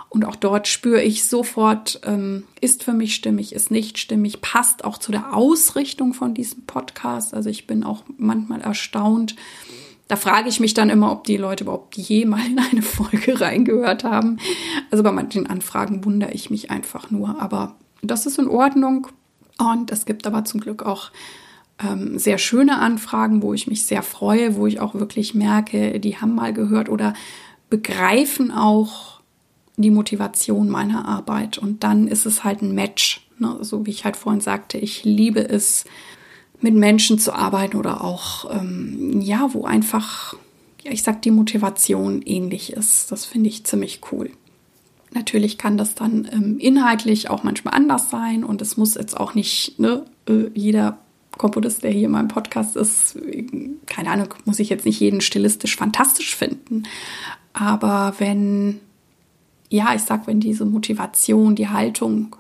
[0.09, 4.83] Und auch dort spüre ich sofort, ähm, ist für mich stimmig, ist nicht stimmig, passt
[4.83, 7.33] auch zu der Ausrichtung von diesem Podcast.
[7.33, 9.35] Also ich bin auch manchmal erstaunt.
[10.07, 13.39] Da frage ich mich dann immer, ob die Leute überhaupt je mal in eine Folge
[13.41, 14.37] reingehört haben.
[14.89, 17.39] Also bei manchen Anfragen wundere ich mich einfach nur.
[17.39, 19.07] Aber das ist in Ordnung.
[19.59, 21.11] Und es gibt aber zum Glück auch
[21.79, 26.17] ähm, sehr schöne Anfragen, wo ich mich sehr freue, wo ich auch wirklich merke, die
[26.17, 27.13] haben mal gehört oder
[27.69, 29.19] begreifen auch,
[29.77, 31.57] die Motivation meiner Arbeit.
[31.57, 33.25] Und dann ist es halt ein Match.
[33.37, 33.57] Ne?
[33.61, 35.85] So wie ich halt vorhin sagte, ich liebe es,
[36.61, 40.33] mit Menschen zu arbeiten oder auch, ähm, ja, wo einfach,
[40.83, 43.11] ja, ich sag, die Motivation ähnlich ist.
[43.11, 44.31] Das finde ich ziemlich cool.
[45.13, 49.33] Natürlich kann das dann ähm, inhaltlich auch manchmal anders sein und es muss jetzt auch
[49.33, 50.99] nicht, ne, äh, jeder
[51.39, 53.17] Komponist, der hier in meinem Podcast ist,
[53.87, 56.83] keine Ahnung, muss ich jetzt nicht jeden stilistisch fantastisch finden.
[57.53, 58.79] Aber wenn
[59.69, 62.35] ja, ich sag, wenn diese Motivation, die Haltung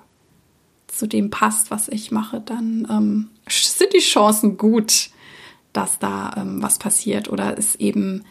[0.87, 5.11] zu dem passt, was ich mache, dann ähm, sind die Chancen gut,
[5.71, 8.23] dass da ähm, was passiert oder es eben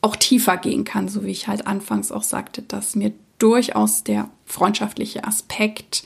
[0.00, 4.28] auch tiefer gehen kann, so wie ich halt anfangs auch sagte, dass mir durchaus der
[4.44, 6.04] freundschaftliche Aspekt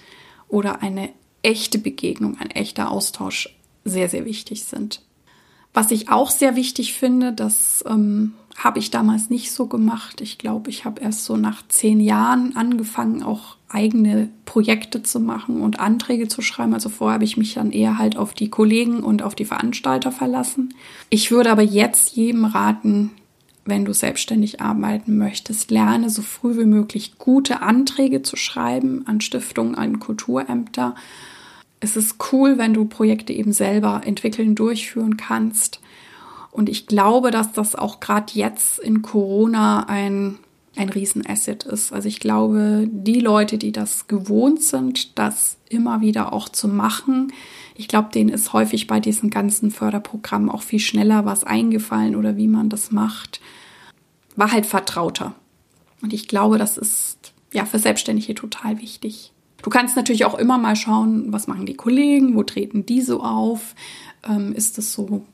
[0.48, 1.08] oder eine
[1.42, 3.55] echte Begegnung, ein echter Austausch
[3.88, 5.02] sehr, sehr wichtig sind.
[5.72, 10.20] Was ich auch sehr wichtig finde, das ähm, habe ich damals nicht so gemacht.
[10.22, 15.60] Ich glaube, ich habe erst so nach zehn Jahren angefangen, auch eigene Projekte zu machen
[15.60, 16.72] und Anträge zu schreiben.
[16.72, 20.12] Also vorher habe ich mich dann eher halt auf die Kollegen und auf die Veranstalter
[20.12, 20.74] verlassen.
[21.10, 23.10] Ich würde aber jetzt jedem raten,
[23.66, 29.20] wenn du selbstständig arbeiten möchtest, lerne so früh wie möglich gute Anträge zu schreiben an
[29.20, 30.94] Stiftungen, an Kulturämter.
[31.86, 35.78] Es ist cool, wenn du Projekte eben selber entwickeln, durchführen kannst.
[36.50, 40.38] Und ich glaube, dass das auch gerade jetzt in Corona ein,
[40.74, 41.92] ein Riesenasset ist.
[41.92, 47.32] Also ich glaube, die Leute, die das gewohnt sind, das immer wieder auch zu machen,
[47.76, 52.36] ich glaube, denen ist häufig bei diesen ganzen Förderprogrammen auch viel schneller was eingefallen oder
[52.36, 53.40] wie man das macht.
[54.34, 55.36] War halt vertrauter.
[56.02, 59.30] Und ich glaube, das ist ja für Selbstständige total wichtig.
[59.62, 63.22] Du kannst natürlich auch immer mal schauen, was machen die Kollegen, wo treten die so
[63.22, 63.74] auf,
[64.28, 65.24] ähm, ist das so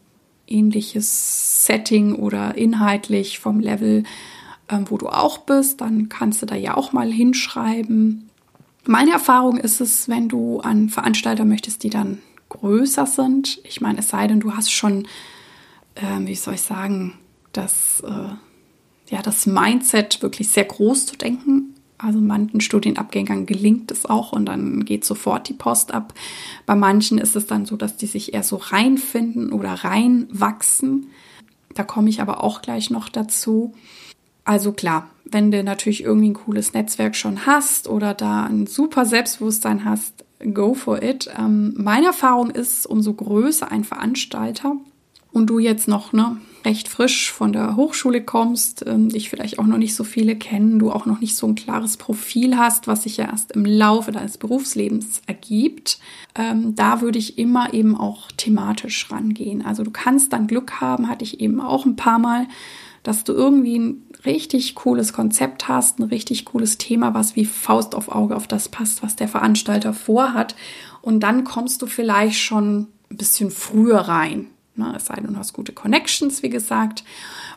[0.47, 4.05] ähnliches Setting oder inhaltlich vom Level,
[4.69, 8.29] ähm, wo du auch bist, dann kannst du da ja auch mal hinschreiben.
[8.85, 13.61] Meine Erfahrung ist es, wenn du an Veranstalter möchtest, die dann größer sind.
[13.65, 15.07] Ich meine, es sei denn, du hast schon,
[15.95, 17.15] äh, wie soll ich sagen,
[17.53, 21.72] das, äh, ja, das Mindset wirklich sehr groß zu denken.
[22.03, 26.15] Also manchen Studienabgängern gelingt es auch und dann geht sofort die Post ab.
[26.67, 31.07] Bei manchen ist es dann so, dass die sich eher so reinfinden oder reinwachsen.
[31.75, 33.73] Da komme ich aber auch gleich noch dazu.
[34.45, 39.07] Also klar, wenn du natürlich irgendwie ein cooles Netzwerk schon hast oder da ein super
[39.07, 41.31] Selbstbewusstsein hast, go for it.
[41.39, 44.77] Ähm, meine Erfahrung ist, umso größer ein Veranstalter
[45.33, 49.67] und du jetzt noch ne, recht frisch von der Hochschule kommst, ähm, dich vielleicht auch
[49.67, 53.05] noch nicht so viele kennen, du auch noch nicht so ein klares Profil hast, was
[53.05, 55.99] sich ja erst im Laufe deines Berufslebens ergibt,
[56.35, 59.65] ähm, da würde ich immer eben auch thematisch rangehen.
[59.65, 62.47] Also du kannst dann Glück haben, hatte ich eben auch ein paar Mal,
[63.03, 67.97] dass du irgendwie ein richtig cooles Konzept hast, ein richtig cooles Thema, was wie Faust
[67.97, 70.55] auf Auge auf das passt, was der Veranstalter vorhat.
[71.01, 74.52] Und dann kommst du vielleicht schon ein bisschen früher rein.
[74.75, 77.05] Ne, es sei denn, du hast gute Connections, wie gesagt.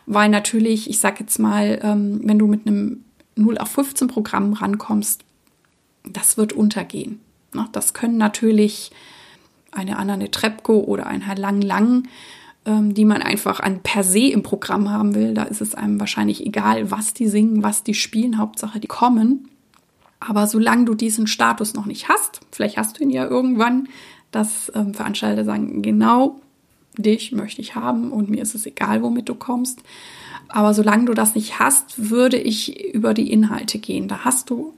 [0.04, 3.04] Weil natürlich, ich sag jetzt mal, ähm, wenn du mit einem
[3.36, 5.24] 0 auf 15 Programm rankommst,
[6.04, 7.20] das wird untergehen.
[7.54, 8.90] Ne, das können natürlich
[9.72, 12.08] eine Anne Trepko oder ein Herr Lang Lang,
[12.66, 15.32] ähm, die man einfach an per se im Programm haben will.
[15.32, 18.38] Da ist es einem wahrscheinlich egal, was die singen, was die spielen.
[18.38, 19.48] Hauptsache, die kommen.
[20.20, 23.88] Aber solange du diesen Status noch nicht hast, vielleicht hast du ihn ja irgendwann,
[24.30, 26.40] dass ähm, Veranstalter sagen, genau
[26.96, 29.80] dich möchte ich haben und mir ist es egal, womit du kommst.
[30.48, 34.08] Aber solange du das nicht hast, würde ich über die Inhalte gehen.
[34.08, 34.74] Da hast du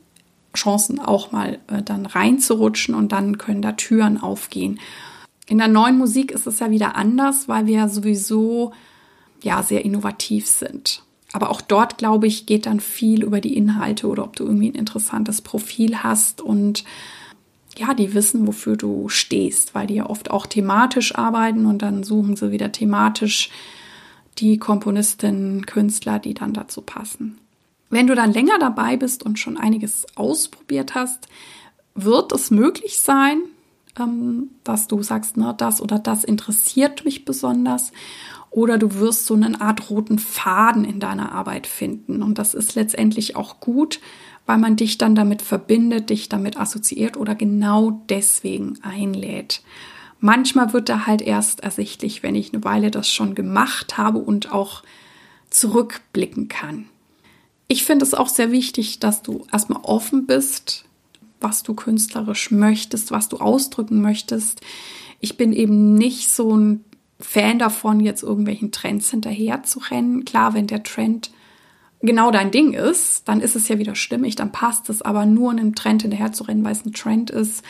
[0.55, 4.81] Chancen auch mal äh, dann reinzurutschen und dann können da Türen aufgehen.
[5.47, 8.73] In der neuen Musik ist es ja wieder anders, weil wir sowieso
[9.43, 11.03] ja sehr innovativ sind.
[11.33, 14.71] Aber auch dort, glaube ich, geht dann viel über die Inhalte oder ob du irgendwie
[14.71, 16.85] ein interessantes Profil hast und
[17.79, 22.03] ja, die wissen, wofür du stehst, weil die ja oft auch thematisch arbeiten und dann
[22.03, 23.51] suchen sie wieder thematisch
[24.39, 27.39] die Komponistinnen, Künstler, die dann dazu passen.
[27.91, 31.29] Wenn du dann länger dabei bist und schon einiges ausprobiert hast,
[31.95, 33.41] wird es möglich sein,
[33.99, 37.93] ähm, dass du sagst, na, das oder das interessiert mich besonders.
[38.51, 42.23] Oder du wirst so eine Art roten Faden in deiner Arbeit finden.
[42.23, 44.01] Und das ist letztendlich auch gut,
[44.49, 49.61] weil man dich dann damit verbindet, dich damit assoziiert oder genau deswegen einlädt.
[50.21, 54.51] Manchmal wird da halt erst ersichtlich, wenn ich eine Weile das schon gemacht habe und
[54.51, 54.85] auch
[55.51, 56.87] zurückblicken kann.
[57.69, 60.87] Ich finde es auch sehr wichtig, dass du erstmal offen bist,
[61.43, 64.63] was du künstlerisch möchtest, was du ausdrücken möchtest.
[65.21, 66.85] Ich bin eben nicht so ein
[67.21, 70.25] Fan davon, jetzt irgendwelchen Trends hinterher zu rennen.
[70.25, 71.33] Klar, wenn der Trend
[72.01, 75.51] genau dein Ding ist, dann ist es ja wieder stimmig, dann passt es, aber nur
[75.51, 77.65] einem Trend hinterher zu rennen, weil es ein Trend ist,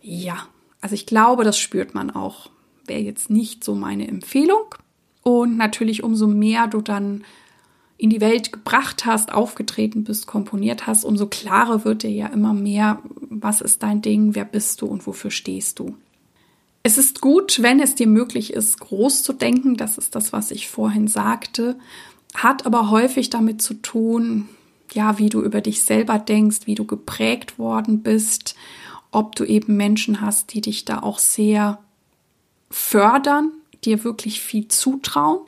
[0.00, 0.46] ja,
[0.80, 2.50] also ich glaube, das spürt man auch.
[2.86, 4.74] Wäre jetzt nicht so meine Empfehlung.
[5.22, 7.24] Und natürlich, umso mehr du dann
[7.98, 12.54] in die Welt gebracht hast, aufgetreten bist, komponiert hast, umso klarer wird dir ja immer
[12.54, 15.96] mehr, was ist dein Ding, wer bist du und wofür stehst du.
[16.82, 20.50] Es ist gut, wenn es dir möglich ist, groß zu denken, das ist das, was
[20.50, 21.78] ich vorhin sagte,
[22.34, 24.48] hat aber häufig damit zu tun,
[24.92, 28.54] ja, wie du über dich selber denkst, wie du geprägt worden bist,
[29.12, 31.78] ob du eben Menschen hast, die dich da auch sehr
[32.70, 33.52] fördern,
[33.84, 35.40] dir wirklich viel zutrauen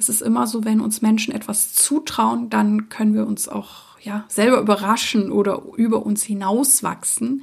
[0.00, 4.24] es ist immer so, wenn uns Menschen etwas zutrauen, dann können wir uns auch ja
[4.28, 7.42] selber überraschen oder über uns hinauswachsen.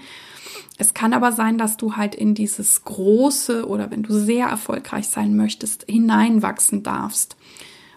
[0.79, 5.07] Es kann aber sein, dass du halt in dieses große oder wenn du sehr erfolgreich
[5.07, 7.37] sein möchtest, hineinwachsen darfst,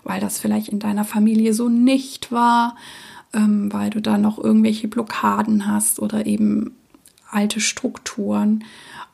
[0.05, 2.77] weil das vielleicht in deiner Familie so nicht war,
[3.33, 6.77] ähm, weil du da noch irgendwelche Blockaden hast oder eben
[7.31, 8.65] alte Strukturen.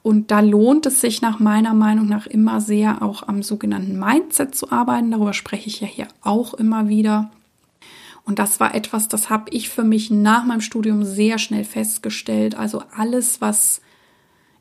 [0.02, 4.54] Und da lohnt es sich nach meiner Meinung nach immer sehr auch am sogenannten Mindset
[4.54, 5.10] zu arbeiten.
[5.10, 7.30] Darüber spreche ich ja hier auch immer wieder.
[8.24, 12.56] Und das war etwas, das habe ich für mich nach meinem Studium sehr schnell festgestellt.
[12.56, 13.80] Also alles, was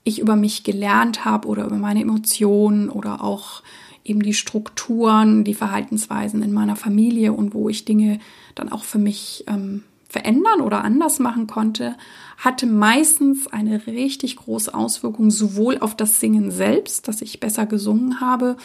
[0.04, 3.64] ich über mich gelernt habe oder über meine Emotionen oder auch
[4.06, 8.20] eben die Strukturen, die Verhaltensweisen in meiner Familie und wo ich Dinge
[8.54, 11.98] dann auch für mich ähm, verändern oder anders machen konnte,
[12.38, 18.22] hatte meistens eine richtig große Auswirkung sowohl auf das Singen selbst, dass ich besser gesungen
[18.22, 18.56] habe,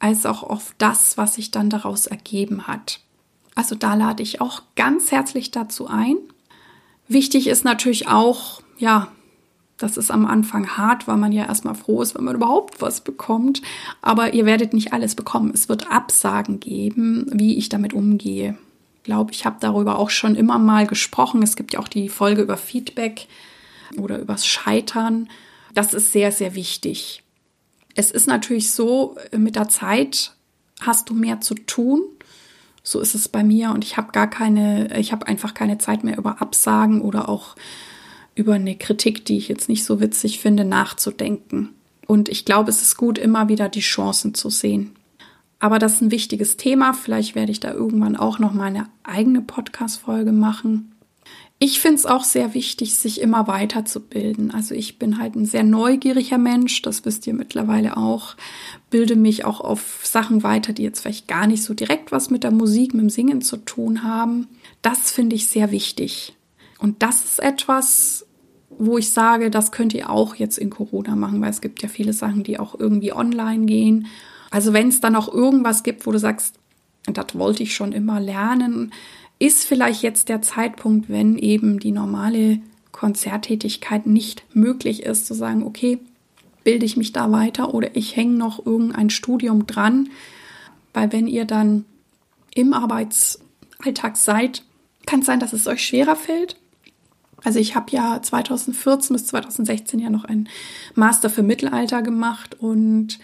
[0.00, 3.00] als auch auf das, was sich dann daraus ergeben hat.
[3.54, 6.16] Also da lade ich auch ganz herzlich dazu ein.
[7.06, 9.08] Wichtig ist natürlich auch, ja,
[9.78, 13.00] das ist am Anfang hart, weil man ja erstmal froh ist, wenn man überhaupt was
[13.00, 13.62] bekommt.
[14.00, 15.50] Aber ihr werdet nicht alles bekommen.
[15.52, 18.56] Es wird Absagen geben, wie ich damit umgehe
[19.02, 21.42] glaube, ich habe darüber auch schon immer mal gesprochen.
[21.42, 23.26] Es gibt ja auch die Folge über Feedback
[23.98, 25.28] oder übers Scheitern.
[25.74, 27.22] Das ist sehr, sehr wichtig.
[27.94, 30.34] Es ist natürlich so, mit der Zeit
[30.80, 32.02] hast du mehr zu tun.
[32.82, 36.02] So ist es bei mir und ich habe gar keine, ich habe einfach keine Zeit
[36.02, 37.54] mehr über Absagen oder auch
[38.34, 41.70] über eine Kritik, die ich jetzt nicht so witzig finde, nachzudenken.
[42.06, 44.92] Und ich glaube, es ist gut, immer wieder die Chancen zu sehen.
[45.58, 46.92] Aber das ist ein wichtiges Thema.
[46.92, 50.92] Vielleicht werde ich da irgendwann auch noch mal eine eigene Podcast-Folge machen.
[51.60, 54.50] Ich finde es auch sehr wichtig, sich immer weiterzubilden.
[54.50, 58.34] Also ich bin halt ein sehr neugieriger Mensch, das wisst ihr mittlerweile auch.
[58.90, 62.42] Bilde mich auch auf Sachen weiter, die jetzt vielleicht gar nicht so direkt was mit
[62.42, 64.48] der Musik, mit dem Singen zu tun haben.
[64.82, 66.34] Das finde ich sehr wichtig.
[66.82, 68.26] Und das ist etwas,
[68.68, 71.88] wo ich sage, das könnt ihr auch jetzt in Corona machen, weil es gibt ja
[71.88, 74.08] viele Sachen, die auch irgendwie online gehen
[74.52, 76.56] also wenn es dann auch irgendwas gibt, wo du sagst,
[77.06, 78.92] das wollte ich schon immer lernen,
[79.38, 82.60] ist vielleicht jetzt der Zeitpunkt, wenn eben die normale
[82.92, 85.98] Konzerttätigkeit nicht möglich ist, zu sagen, okay,
[86.64, 90.10] bilde ich mich da weiter oder ich hänge noch irgendein Studium dran,
[90.92, 91.86] weil wenn ihr dann
[92.54, 94.64] im Arbeitsalltag seid,
[95.06, 96.56] kann es sein, dass es euch schwerer fällt.
[97.44, 100.48] Also ich habe ja 2014 bis 2016 ja noch ein
[100.94, 103.18] Master für Mittelalter gemacht und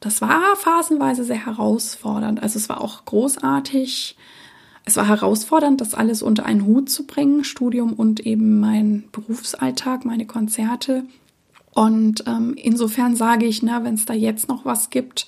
[0.00, 2.42] das war phasenweise sehr herausfordernd.
[2.42, 4.16] Also es war auch großartig,
[4.86, 10.04] Es war herausfordernd, das alles unter einen Hut zu bringen, Studium und eben mein Berufsalltag,
[10.04, 11.04] meine Konzerte.
[11.72, 15.26] Und ähm, insofern sage ich, na, wenn es da jetzt noch was gibt,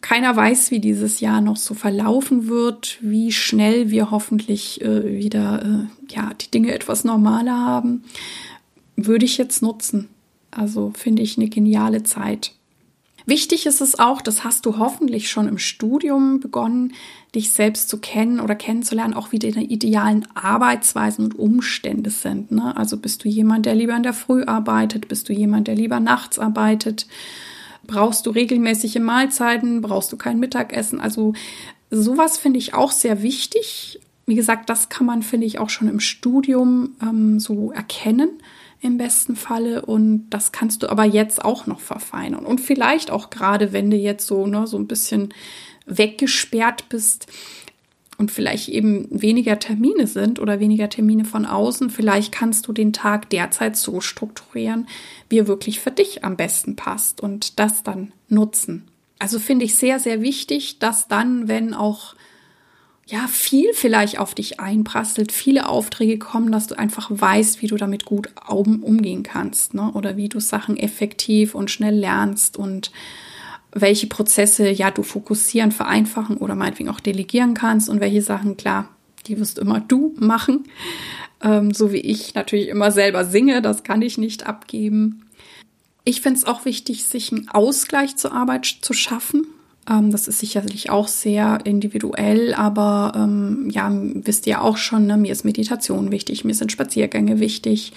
[0.00, 5.62] keiner weiß, wie dieses Jahr noch so verlaufen wird, wie schnell wir hoffentlich äh, wieder
[5.62, 8.04] äh, ja die Dinge etwas normaler haben,
[8.96, 10.08] würde ich jetzt nutzen.
[10.50, 12.52] Also finde ich eine geniale Zeit.
[13.26, 16.94] Wichtig ist es auch, das hast du hoffentlich schon im Studium begonnen,
[17.34, 22.52] dich selbst zu kennen oder kennenzulernen, auch wie deine idealen Arbeitsweisen und Umstände sind.
[22.52, 22.74] Ne?
[22.74, 25.08] Also bist du jemand, der lieber in der Früh arbeitet?
[25.08, 27.06] Bist du jemand, der lieber nachts arbeitet?
[27.88, 29.80] Brauchst du regelmäßige Mahlzeiten?
[29.80, 31.00] Brauchst du kein Mittagessen?
[31.00, 31.32] Also
[31.90, 33.98] sowas finde ich auch sehr wichtig.
[34.26, 38.30] Wie gesagt, das kann man, finde ich, auch schon im Studium ähm, so erkennen
[38.82, 39.86] im besten Falle.
[39.86, 42.44] Und das kannst du aber jetzt auch noch verfeinern.
[42.44, 45.32] Und vielleicht auch gerade, wenn du jetzt so, ne, so ein bisschen
[45.86, 47.26] weggesperrt bist
[48.18, 52.92] und vielleicht eben weniger Termine sind oder weniger Termine von außen, vielleicht kannst du den
[52.92, 54.88] Tag derzeit so strukturieren,
[55.28, 58.88] wie er wirklich für dich am besten passt und das dann nutzen.
[59.20, 62.14] Also finde ich sehr, sehr wichtig, dass dann, wenn auch
[63.06, 67.76] ja, viel vielleicht auf dich einprasselt, viele Aufträge kommen, dass du einfach weißt, wie du
[67.76, 69.90] damit gut umgehen kannst, ne?
[69.94, 72.90] Oder wie du Sachen effektiv und schnell lernst und
[73.72, 78.88] welche Prozesse ja du fokussieren, vereinfachen oder meinetwegen auch delegieren kannst und welche Sachen, klar,
[79.26, 80.64] die wirst immer du machen.
[81.42, 85.24] Ähm, so wie ich natürlich immer selber singe, das kann ich nicht abgeben.
[86.04, 89.46] Ich finde es auch wichtig, sich einen Ausgleich zur Arbeit zu schaffen.
[89.88, 95.16] Ähm, das ist sicherlich auch sehr individuell, aber ähm, ja, wisst ihr auch schon, ne?
[95.16, 97.92] mir ist Meditation wichtig, mir sind Spaziergänge wichtig.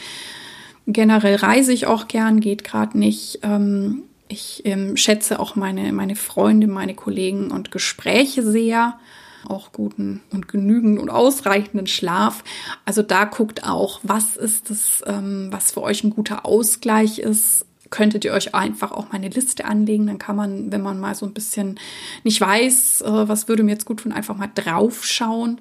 [0.87, 3.39] Generell reise ich auch gern, geht gerade nicht.
[3.43, 8.99] Ähm, ich ähm, schätze auch meine, meine Freunde, meine Kollegen und Gespräche sehr.
[9.47, 12.43] Auch guten und genügend und ausreichenden Schlaf.
[12.85, 17.65] Also da guckt auch, was ist das, ähm, was für euch ein guter Ausgleich ist
[17.89, 20.07] könntet ihr euch einfach auch meine Liste anlegen.
[20.07, 21.77] Dann kann man, wenn man mal so ein bisschen
[22.23, 25.59] nicht weiß, äh, was würde mir jetzt gut tun, einfach mal draufschauen.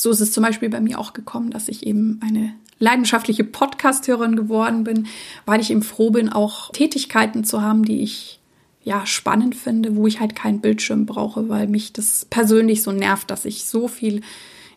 [0.00, 4.34] So ist es zum Beispiel bei mir auch gekommen, dass ich eben eine leidenschaftliche Podcast-Hörerin
[4.34, 5.08] geworden bin,
[5.44, 8.40] weil ich eben froh bin, auch Tätigkeiten zu haben, die ich
[8.82, 13.30] ja spannend finde, wo ich halt keinen Bildschirm brauche, weil mich das persönlich so nervt,
[13.30, 14.22] dass ich so viel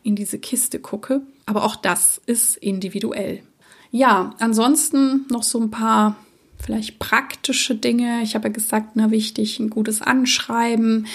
[0.04, 1.22] in diese Kiste gucke.
[1.46, 3.44] Aber auch das ist individuell.
[3.92, 6.18] Ja, ansonsten noch so ein paar
[6.60, 8.24] vielleicht praktische Dinge.
[8.24, 11.08] Ich habe ja gesagt, na wichtig, ein gutes Anschreiben,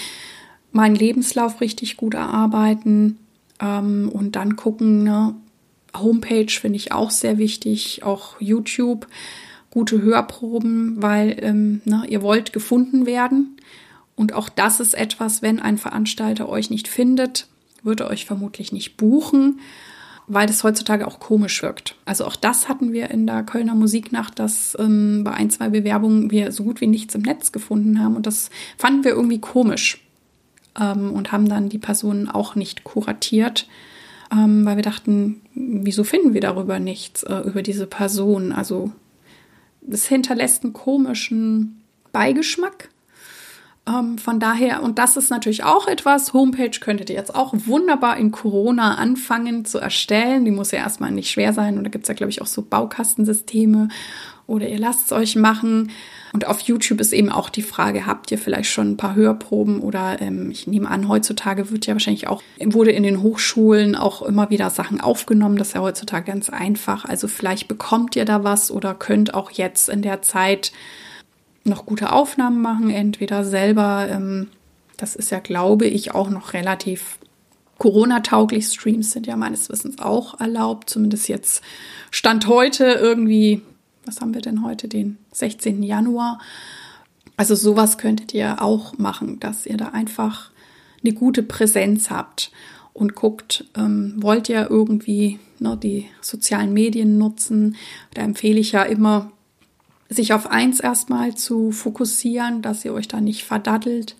[0.71, 3.19] meinen Lebenslauf richtig gut erarbeiten
[3.59, 5.03] ähm, und dann gucken.
[5.03, 5.35] Ne?
[5.95, 9.07] Homepage finde ich auch sehr wichtig, auch YouTube,
[9.71, 13.57] gute Hörproben, weil ähm, ne, ihr wollt gefunden werden.
[14.15, 17.47] Und auch das ist etwas, wenn ein Veranstalter euch nicht findet,
[17.81, 19.59] würde euch vermutlich nicht buchen
[20.29, 21.95] weil das heutzutage auch komisch wirkt.
[22.05, 26.29] Also auch das hatten wir in der Kölner Musiknacht, dass ähm, bei ein, zwei Bewerbungen
[26.29, 30.05] wir so gut wie nichts im Netz gefunden haben und das fanden wir irgendwie komisch
[30.79, 33.67] ähm, und haben dann die Personen auch nicht kuratiert,
[34.31, 38.51] ähm, weil wir dachten, wieso finden wir darüber nichts, äh, über diese Person?
[38.51, 38.91] Also
[39.89, 42.89] es hinterlässt einen komischen Beigeschmack.
[43.87, 48.17] Ähm, von daher, und das ist natürlich auch etwas, Homepage könntet ihr jetzt auch wunderbar
[48.17, 50.45] in Corona anfangen zu erstellen.
[50.45, 51.77] Die muss ja erstmal nicht schwer sein.
[51.77, 53.89] Und da gibt es ja, glaube ich, auch so Baukastensysteme.
[54.49, 55.91] Oder ihr lasst es euch machen.
[56.33, 59.79] Und auf YouTube ist eben auch die Frage, habt ihr vielleicht schon ein paar Hörproben
[59.79, 64.21] oder ähm, ich nehme an, heutzutage wird ja wahrscheinlich auch, wurde in den Hochschulen auch
[64.21, 65.57] immer wieder Sachen aufgenommen.
[65.57, 67.05] Das ist ja heutzutage ganz einfach.
[67.05, 70.71] Also vielleicht bekommt ihr da was oder könnt auch jetzt in der Zeit
[71.63, 74.47] noch gute Aufnahmen machen, entweder selber, ähm,
[74.97, 77.19] das ist ja, glaube ich, auch noch relativ
[77.77, 78.65] Corona-tauglich.
[78.65, 81.63] Streams sind ja meines Wissens auch erlaubt, zumindest jetzt
[82.11, 83.61] Stand heute irgendwie,
[84.05, 85.83] was haben wir denn heute, den 16.
[85.83, 86.39] Januar.
[87.37, 90.51] Also sowas könntet ihr auch machen, dass ihr da einfach
[91.03, 92.51] eine gute Präsenz habt
[92.93, 97.77] und guckt, ähm, wollt ihr irgendwie ne, die sozialen Medien nutzen.
[98.13, 99.31] Da empfehle ich ja immer,
[100.09, 104.15] sich auf eins erstmal zu fokussieren, dass ihr euch da nicht verdattelt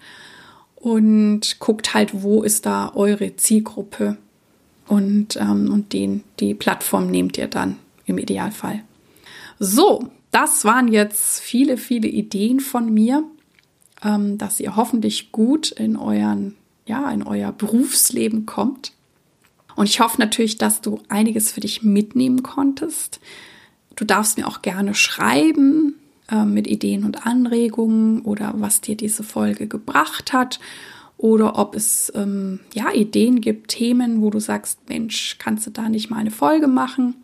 [0.76, 4.18] und guckt halt, wo ist da eure Zielgruppe
[4.88, 8.84] und, ähm, und den, die Plattform nehmt ihr dann im Idealfall.
[9.60, 13.24] So, das waren jetzt viele, viele Ideen von mir,
[14.04, 16.56] ähm, dass ihr hoffentlich gut in euren,
[16.86, 18.94] ja, in euer Berufsleben kommt.
[19.76, 23.20] Und ich hoffe natürlich, dass du einiges für dich mitnehmen konntest.
[23.96, 25.96] Du darfst mir auch gerne schreiben
[26.32, 30.60] äh, mit Ideen und Anregungen oder was dir diese Folge gebracht hat
[31.18, 35.90] oder ob es ähm, ja Ideen gibt, Themen, wo du sagst, Mensch, kannst du da
[35.90, 37.16] nicht mal eine Folge machen?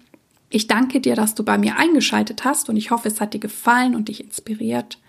[0.56, 3.41] Ich danke dir, dass du bei mir eingeschaltet hast und ich hoffe, es hat dir
[3.41, 4.99] gefallen und dich inspiriert.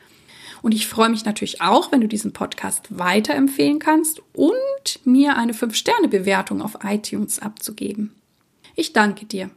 [0.61, 4.57] Und ich freue mich natürlich auch, wenn du diesen Podcast weiterempfehlen kannst und
[5.05, 8.13] mir eine 5-Sterne-Bewertung auf iTunes abzugeben.
[8.75, 9.51] Ich danke dir.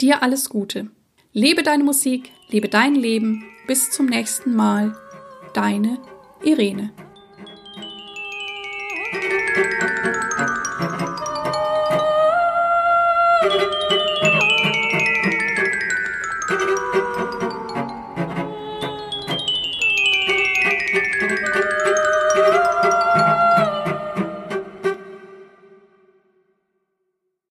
[0.00, 0.88] Dir alles Gute.
[1.34, 3.44] Lebe deine Musik, lebe dein Leben.
[3.66, 4.96] Bis zum nächsten Mal.
[5.52, 5.98] Deine
[6.42, 6.92] Irene.